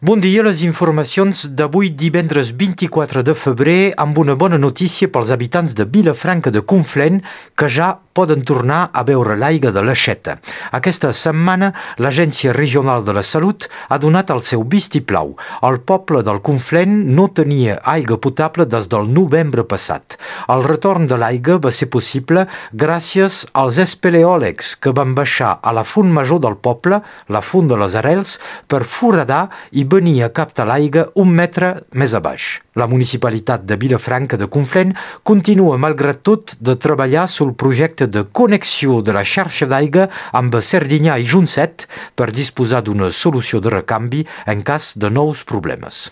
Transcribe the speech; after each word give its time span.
Bon 0.00 0.20
dia, 0.22 0.44
les 0.46 0.60
informacions 0.62 1.48
d'avui 1.58 1.88
divendres 1.90 2.52
24 2.54 3.24
de 3.26 3.32
febrer 3.34 3.94
amb 3.98 4.20
una 4.22 4.36
bona 4.38 4.54
notícia 4.54 5.08
pels 5.10 5.32
habitants 5.34 5.74
de 5.74 5.88
Vilafranca 5.90 6.52
de 6.54 6.62
Conflent 6.62 7.18
que 7.58 7.66
ja 7.66 7.88
poden 8.18 8.42
tornar 8.42 8.88
a 8.90 9.04
veure 9.06 9.36
l'aigua 9.38 9.70
de 9.70 9.82
l'aixeta. 9.86 10.38
Aquesta 10.74 11.12
setmana 11.14 11.70
l'Agència 12.02 12.54
Regional 12.56 13.04
de 13.06 13.14
la 13.14 13.22
Salut 13.22 13.68
ha 13.88 13.98
donat 14.02 14.32
el 14.34 14.42
seu 14.42 14.64
vistiplau. 14.66 15.36
El 15.68 15.78
poble 15.86 16.24
del 16.26 16.42
Conflent 16.42 16.96
no 17.14 17.28
tenia 17.30 17.78
aigua 17.94 18.18
potable 18.18 18.66
des 18.66 18.90
del 18.90 19.06
novembre 19.14 19.62
passat. 19.70 20.18
El 20.50 20.66
retorn 20.66 21.06
de 21.06 21.20
l'aigua 21.20 21.60
va 21.62 21.70
ser 21.70 21.90
possible 21.94 22.48
gràcies 22.72 23.44
als 23.54 23.78
espeleòlegs 23.86 24.74
que 24.82 24.94
van 24.98 25.14
baixar 25.14 25.58
a 25.62 25.74
la 25.76 25.86
font 25.86 26.10
major 26.10 26.42
del 26.42 26.58
poble, 26.58 27.02
la 27.28 27.44
font 27.44 27.70
de 27.70 27.78
les 27.78 27.94
Arels, 28.02 28.38
per 28.66 28.82
foradar 28.82 29.46
i 29.70 29.86
venir 29.86 30.24
a 30.24 30.34
captar 30.34 30.66
l'aigua 30.66 31.12
un 31.14 31.36
metre 31.38 31.76
més 31.94 32.18
a 32.18 32.24
baix. 32.24 32.56
La 32.78 32.86
municipalitat 32.86 33.64
de 33.66 33.74
Vilafranca 33.74 34.36
de 34.38 34.46
Conflent 34.46 34.92
continua, 35.26 35.74
malgrat 35.82 36.20
tot, 36.22 36.52
de 36.62 36.76
treballar 36.78 37.24
sul 37.26 37.50
projecte 37.58 38.06
de 38.06 38.22
connexió 38.22 39.00
de 39.02 39.14
la 39.16 39.24
xarxa 39.26 39.66
d'aigua 39.66 40.04
amb 40.38 40.54
Serdinyà 40.62 41.16
i 41.18 41.26
Junset 41.26 41.88
per 42.14 42.28
disposar 42.30 42.84
d'una 42.86 43.10
solució 43.10 43.58
de 43.58 43.72
recanvi 43.74 44.20
en 44.46 44.62
cas 44.62 44.92
de 44.94 45.10
nous 45.10 45.42
problemes. 45.48 46.04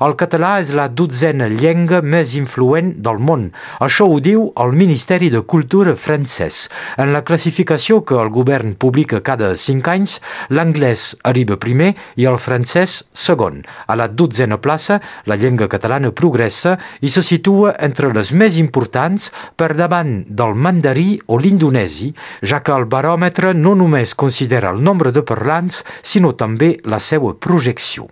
El 0.00 0.16
català 0.16 0.54
és 0.62 0.72
la 0.72 0.86
dotzena 0.88 1.50
llengua 1.52 2.00
més 2.00 2.32
influent 2.40 2.94
del 3.04 3.20
món. 3.20 3.50
Això 3.84 4.08
ho 4.08 4.16
diu 4.24 4.46
el 4.64 4.72
Ministeri 4.72 5.28
de 5.28 5.44
Cultura 5.44 5.92
francès. 5.92 6.70
En 6.96 7.12
la 7.12 7.24
classificació 7.28 8.00
que 8.00 8.16
el 8.16 8.32
govern 8.32 8.78
publica 8.80 9.20
cada 9.20 9.52
cinc 9.60 9.92
anys, 9.92 10.16
l'anglès 10.48 11.18
arriba 11.28 11.60
primer 11.60 11.92
i 12.16 12.24
el 12.30 12.40
francès 12.40 13.02
segon. 13.12 13.60
A 13.86 14.00
la 14.00 14.08
dotzena 14.08 14.56
plaça, 14.56 15.02
la 15.28 15.36
llengua 15.36 15.68
catalana 15.68 16.13
progressa 16.16 16.76
i 17.00 17.10
se 17.12 17.22
situa 17.22 17.74
entre 17.82 18.12
les 18.14 18.32
més 18.32 18.58
importants 18.60 19.30
per 19.56 19.72
davant 19.74 20.22
del 20.28 20.54
mandarí 20.54 21.18
o 21.26 21.38
l'indonesi, 21.38 22.12
ja 22.42 22.62
que 22.64 22.74
el 22.74 22.86
baròmetre 22.90 23.52
no 23.54 23.74
només 23.78 24.14
considera 24.14 24.72
el 24.74 24.82
nombre 24.82 25.12
de 25.12 25.22
parlants, 25.26 25.82
sinó 26.02 26.32
també 26.38 26.74
la 26.84 27.00
seva 27.00 27.34
projecció. 27.34 28.08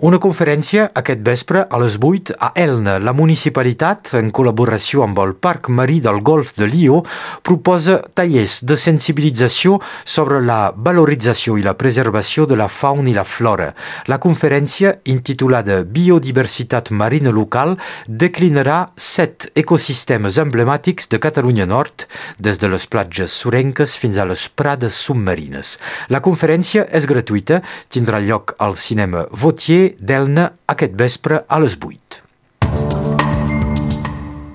Una 0.00 0.18
conferència 0.22 0.90
aquest 0.94 1.22
vespre 1.24 1.64
a 1.68 1.78
les 1.82 1.98
8 2.00 2.36
a 2.38 2.52
Elna. 2.58 2.98
La 2.98 3.14
municipalitat, 3.16 4.14
en 4.18 4.30
col·laboració 4.34 5.04
amb 5.06 5.18
el 5.22 5.34
Parc 5.34 5.68
Marí 5.68 6.00
del 6.02 6.20
Golf 6.22 6.54
de 6.58 6.66
Lió, 6.66 7.02
proposa 7.42 8.00
tallers 8.14 8.60
de 8.64 8.76
sensibilització 8.76 9.78
sobre 10.04 10.40
la 10.42 10.72
valorització 10.74 11.56
i 11.58 11.64
la 11.66 11.76
preservació 11.78 12.46
de 12.46 12.58
la 12.58 12.68
fauna 12.68 13.10
i 13.10 13.16
la 13.16 13.24
flora. 13.24 13.72
La 14.10 14.18
conferència, 14.22 14.96
intitulada 15.12 15.82
Biodiversitat 15.82 16.90
marina 16.90 17.32
local, 17.42 17.76
declinarà 18.06 18.78
set 18.96 19.50
ecosistemes 19.58 20.38
emblemàtics 20.42 21.10
de 21.12 21.20
Catalunya 21.22 21.66
Nord, 21.68 22.06
des 22.38 22.60
de 22.62 22.70
les 22.72 22.86
platges 22.86 23.34
sorenques 23.42 23.96
fins 23.98 24.18
a 24.18 24.28
les 24.28 24.48
prades 24.48 25.02
submarines. 25.06 25.76
La 26.08 26.22
conferència 26.24 26.86
és 26.90 27.08
gratuïta, 27.10 27.62
tindrà 27.92 28.22
lloc 28.22 28.56
al 28.62 28.78
cinema 28.80 29.26
Vautier 29.32 29.96
d'Elna 29.98 30.52
aquest 30.72 30.96
vespre 30.98 31.44
a 31.48 31.60
les 31.62 31.76
8. 31.78 32.01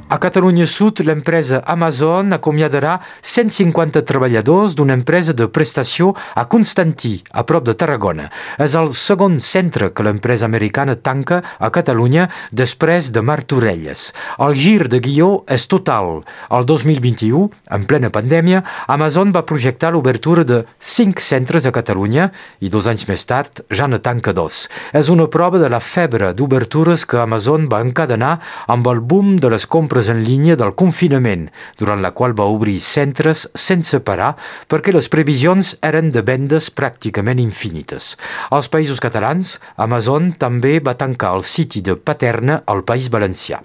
A 0.09 0.19
Catalunya 0.23 0.63
Sud, 0.63 1.01
l'empresa 1.03 1.57
Amazon 1.67 2.31
acomiadarà 2.31 2.93
150 3.19 4.05
treballadors 4.07 4.71
d'una 4.71 4.95
empresa 4.95 5.33
de 5.35 5.49
prestació 5.51 6.13
a 6.31 6.45
Constantí, 6.47 7.25
a 7.35 7.43
prop 7.43 7.65
de 7.67 7.73
Tarragona. 7.75 8.29
És 8.55 8.77
el 8.79 8.93
segon 8.95 9.35
centre 9.43 9.89
que 9.91 10.05
l'empresa 10.07 10.47
americana 10.47 10.95
tanca 10.95 11.41
a 11.59 11.69
Catalunya 11.75 12.29
després 12.55 13.09
de 13.11 13.19
Martorelles. 13.19 14.13
El 14.39 14.55
gir 14.55 14.87
de 14.87 15.01
guió 15.03 15.43
és 15.43 15.67
total. 15.67 16.23
El 16.55 16.63
2021, 16.71 17.43
en 17.75 17.83
plena 17.83 18.07
pandèmia, 18.07 18.63
Amazon 18.87 19.35
va 19.35 19.43
projectar 19.43 19.91
l'obertura 19.91 20.47
de 20.47 20.61
5 20.79 21.19
centres 21.19 21.67
a 21.67 21.75
Catalunya 21.75 22.29
i 22.63 22.71
dos 22.71 22.87
anys 22.87 23.09
més 23.11 23.27
tard 23.27 23.65
ja 23.75 23.91
ne 23.91 23.99
tanca 23.99 24.31
dos. 24.31 24.69
És 24.95 25.11
una 25.11 25.27
prova 25.27 25.59
de 25.59 25.67
la 25.67 25.83
febre 25.83 26.31
d'obertures 26.31 27.03
que 27.03 27.19
Amazon 27.19 27.67
va 27.67 27.83
encadenar 27.83 28.37
amb 28.71 28.87
el 28.87 29.03
boom 29.03 29.35
de 29.43 29.51
les 29.51 29.67
compres 29.67 29.96
compres 29.97 30.09
en 30.13 30.19
línia 30.23 30.55
del 30.55 30.75
confinament, 30.77 31.47
durant 31.79 32.03
la 32.03 32.11
qual 32.13 32.35
va 32.37 32.45
obrir 32.45 32.75
centres 32.85 33.47
sense 33.57 33.97
parar 34.05 34.35
perquè 34.69 34.93
les 34.93 35.07
previsions 35.09 35.71
eren 35.81 36.11
de 36.13 36.21
vendes 36.21 36.67
pràcticament 36.69 37.41
infinites. 37.41 38.11
Als 38.53 38.69
països 38.69 39.01
catalans, 39.01 39.55
Amazon 39.75 40.35
també 40.37 40.77
va 40.77 40.93
tancar 41.01 41.33
el 41.33 41.41
siti 41.43 41.81
de 41.81 41.97
Paterna 41.97 42.61
al 42.67 42.85
País 42.85 43.09
Valencià. 43.09 43.63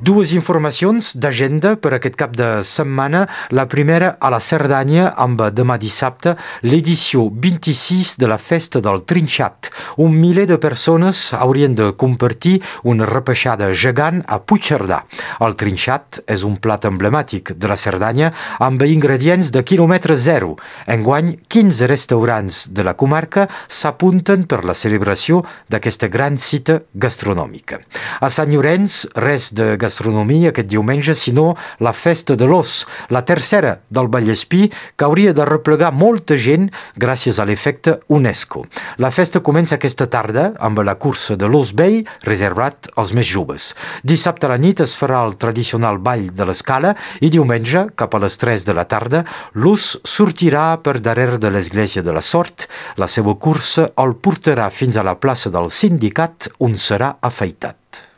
Dues 0.00 0.30
informacions 0.32 1.10
d'agenda 1.20 1.74
per 1.76 1.90
aquest 1.92 2.14
cap 2.16 2.32
de 2.32 2.62
setmana. 2.64 3.26
La 3.52 3.66
primera 3.68 4.14
a 4.16 4.30
la 4.32 4.38
Cerdanya 4.40 5.10
amb 5.12 5.42
demà 5.52 5.74
dissabte 5.76 6.32
l'edició 6.64 7.26
26 7.28 8.14
de 8.16 8.30
la 8.30 8.38
Festa 8.40 8.80
del 8.80 9.02
Trinxat. 9.04 9.68
Un 10.00 10.16
miler 10.16 10.46
de 10.48 10.56
persones 10.56 11.34
haurien 11.36 11.74
de 11.76 11.90
compartir 12.00 12.62
una 12.88 13.04
repeixada 13.04 13.68
gegant 13.74 14.22
a 14.24 14.38
Puigcerdà. 14.40 15.02
El 15.44 15.58
trinxat 15.60 16.22
és 16.24 16.46
un 16.48 16.56
plat 16.56 16.88
emblemàtic 16.88 17.52
de 17.60 17.68
la 17.68 17.76
Cerdanya 17.76 18.32
amb 18.56 18.80
ingredients 18.88 19.52
de 19.52 19.60
quilòmetre 19.60 20.16
zero. 20.16 20.56
Enguany, 20.88 21.34
15 21.52 21.90
restaurants 21.92 22.62
de 22.72 22.88
la 22.88 22.96
comarca 22.96 23.50
s'apunten 23.68 24.48
per 24.48 24.62
la 24.64 24.72
celebració 24.72 25.44
d'aquesta 25.68 26.08
gran 26.08 26.40
cita 26.40 26.80
gastronòmica. 26.94 27.82
A 28.24 28.32
Sant 28.32 28.48
Llorenç, 28.48 29.04
res 29.20 29.52
de 29.52 29.74
gastronomia 29.76 29.89
gastronomia 29.90 30.50
aquest 30.50 30.70
diumenge, 30.70 31.14
sinó 31.14 31.56
la 31.82 31.92
Festa 31.92 32.36
de 32.36 32.46
l'Os, 32.46 32.86
la 33.10 33.24
tercera 33.24 33.80
del 33.90 34.08
Vallespí, 34.08 34.70
que 34.96 35.04
hauria 35.04 35.34
de 35.34 35.44
replegar 35.44 35.92
molta 35.92 36.38
gent 36.38 36.70
gràcies 36.96 37.40
a 37.40 37.46
l'efecte 37.48 37.98
UNESCO. 38.08 38.64
La 39.02 39.10
festa 39.10 39.42
comença 39.42 39.76
aquesta 39.76 40.06
tarda 40.10 40.50
amb 40.58 40.80
la 40.86 40.94
cursa 40.94 41.36
de 41.36 41.48
l'Os 41.50 41.74
Bay, 41.74 42.04
reservat 42.24 42.90
als 42.96 43.12
més 43.16 43.26
joves. 43.26 43.72
Dissabte 44.04 44.46
a 44.46 44.52
la 44.54 44.60
nit 44.60 44.80
es 44.80 44.94
farà 44.96 45.24
el 45.26 45.36
tradicional 45.40 45.98
ball 45.98 46.28
de 46.30 46.46
l'escala 46.46 46.94
i 47.20 47.30
diumenge, 47.32 47.88
cap 47.96 48.14
a 48.14 48.22
les 48.22 48.38
3 48.40 48.66
de 48.68 48.76
la 48.76 48.86
tarda, 48.86 49.24
l'Os 49.54 49.96
sortirà 50.04 50.78
per 50.84 51.00
darrere 51.00 51.40
de 51.40 51.50
l'església 51.50 52.04
de 52.06 52.14
la 52.14 52.22
Sort. 52.22 52.68
La 52.96 53.10
seva 53.10 53.34
cursa 53.34 53.90
el 53.98 54.14
portarà 54.14 54.70
fins 54.70 54.96
a 54.96 55.06
la 55.06 55.18
plaça 55.18 55.50
del 55.50 55.70
sindicat 55.74 56.52
on 56.60 56.78
serà 56.78 57.16
afeitat. 57.20 58.09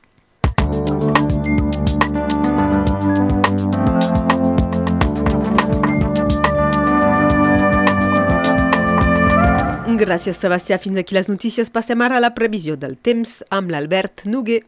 Gràcies, 10.03 10.35
Sebastià. 10.35 10.81
Fins 10.83 10.99
aquí 10.99 11.15
les 11.15 11.29
notícies. 11.31 11.69
Passem 11.71 12.01
ara 12.03 12.17
a 12.19 12.23
la 12.23 12.33
previsió 12.35 12.75
del 12.75 12.97
temps 12.99 13.37
amb 13.55 13.71
l'Albert 13.71 14.25
Noguer. 14.27 14.65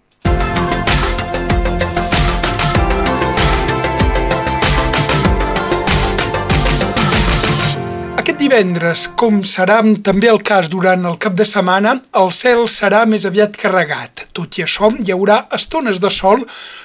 Divendres, 8.44 9.06
com 9.16 9.38
serà 9.48 9.78
també 10.04 10.28
el 10.28 10.42
cas 10.44 10.66
durant 10.68 11.06
el 11.08 11.14
cap 11.22 11.32
de 11.38 11.46
setmana, 11.48 11.94
el 12.20 12.30
cel 12.36 12.66
serà 12.68 13.04
més 13.08 13.22
aviat 13.24 13.54
carregat. 13.56 14.26
Tot 14.36 14.58
i 14.58 14.64
això, 14.66 14.90
hi 15.00 15.14
haurà 15.14 15.38
estones 15.56 16.00
de 16.02 16.10
sol, 16.12 16.42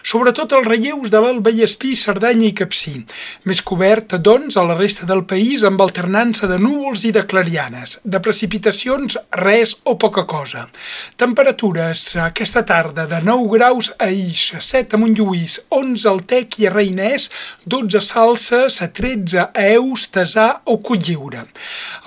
sobretot 0.08 0.53
els 0.56 0.68
relleus 0.69 1.12
de 1.12 1.19
Val 1.19 1.42
Vallespí, 1.44 1.96
Cerdanya 2.00 2.48
i 2.48 2.53
Capcí. 2.56 2.94
Més 3.50 3.59
cobert, 3.66 4.16
doncs, 4.24 4.56
a 4.56 4.64
la 4.69 4.78
resta 4.80 5.08
del 5.09 5.25
país 5.28 5.66
amb 5.68 5.84
alternança 5.84 6.48
de 6.48 6.62
núvols 6.64 7.03
i 7.09 7.12
de 7.18 7.25
clarianes. 7.28 7.98
De 8.06 8.24
precipitacions, 8.24 9.19
res 9.44 9.75
o 9.84 9.98
poca 10.00 10.24
cosa. 10.30 10.63
Temperatures 11.19 12.06
aquesta 12.24 12.63
tarda 12.63 13.07
de 13.10 13.19
9 13.25 13.51
graus 13.57 13.92
a 14.00 14.07
Ix, 14.07 14.54
7 14.63 14.95
a 14.95 15.01
Montlluís, 15.04 15.60
11 15.75 16.07
al 16.13 16.24
Tec 16.24 16.62
i 16.63 16.72
a 16.72 16.74
Reinès, 16.78 17.28
12 17.68 18.00
a 18.00 18.06
Salses, 18.12 18.80
a 18.86 18.88
13 18.88 19.44
a 19.44 19.69
Eus, 19.74 20.07
Tesà 20.16 20.50
o 20.63 20.80
Cotlliure. 20.80 21.49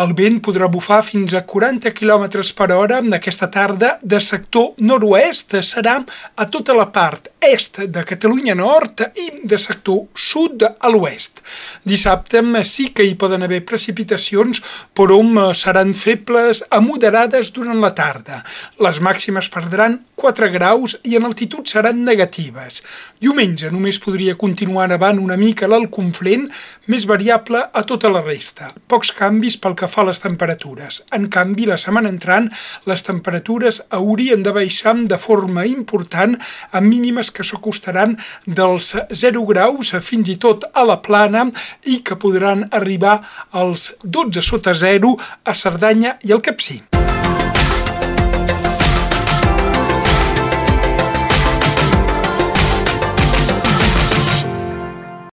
El 0.05 0.15
vent 0.19 0.41
podrà 0.45 0.69
bufar 0.73 1.03
fins 1.07 1.35
a 1.35 1.45
40 1.49 1.93
km 1.97 2.29
per 2.57 2.71
hora 2.77 3.03
aquesta 3.19 3.51
tarda 3.51 3.97
de 4.03 4.21
sector 4.21 4.73
nord-oest. 4.79 5.59
Serà 5.63 5.99
a 6.37 6.49
tota 6.49 6.77
la 6.77 6.89
part 6.93 7.32
est 7.43 7.81
de 7.81 8.05
Catalunya 8.05 8.55
Nord 8.55 9.03
i 9.19 9.43
de 9.49 9.59
sector 9.59 10.07
sud 10.15 10.63
a 10.63 10.91
l'oest. 10.93 11.41
Dissabte 11.83 12.43
sí 12.65 12.91
que 12.95 13.05
hi 13.05 13.17
poden 13.19 13.43
haver 13.43 13.65
precipitacions, 13.67 14.63
però 14.95 15.19
seran 15.55 15.95
febles 15.95 16.63
a 16.71 16.81
moderades 16.81 17.51
durant 17.53 17.81
la 17.81 17.93
tarda. 17.95 18.43
Les 18.79 19.01
màximes 19.01 19.49
perdran 19.49 19.99
4 20.15 20.51
graus 20.55 20.97
i 21.03 21.17
en 21.17 21.25
altitud 21.27 21.67
seran 21.67 22.05
negatives. 22.05 22.83
Diumenge 23.21 23.71
només 23.71 23.99
podria 23.99 24.37
continuar 24.39 24.89
nevant 24.89 25.19
una 25.19 25.37
mica 25.37 25.67
l'alt 25.67 25.91
Conflent, 25.91 26.49
més 26.87 27.07
variable 27.07 27.59
a 27.59 27.83
tota 27.83 28.11
la 28.13 28.23
resta. 28.23 28.71
Pocs 28.87 29.13
canvis 29.19 29.59
pel 29.59 29.75
que 29.75 29.89
fa 29.91 30.03
a 30.03 30.11
les 30.11 30.23
temperatures. 30.23 31.03
En 31.13 31.27
canvi, 31.27 31.67
la 31.67 31.79
setmana 31.79 32.11
entrant, 32.13 32.49
les 32.87 33.03
temperatures 33.03 33.83
haurien 33.91 34.43
de 34.43 34.55
baixar 34.55 34.93
de 34.93 35.19
forma 35.19 35.65
important 35.67 36.35
a 36.71 36.81
mínimes 36.85 37.32
que 37.33 37.47
s'acostaran 37.47 38.17
dels 38.47 38.93
0 39.25 39.45
graus 39.49 39.95
fins 40.05 40.33
i 40.33 40.39
tot 40.39 40.69
a 40.73 40.87
la 40.89 41.01
plana 41.03 41.49
i 41.89 42.01
que 42.07 42.19
podran 42.21 42.67
arribar 42.71 43.19
als 43.51 43.93
12 44.05 44.45
sota 44.45 44.75
0 44.75 45.17
a 45.45 45.55
Cerdanya 45.55 46.19
i 46.23 46.33
al 46.33 46.45
Capcí. 46.45 46.92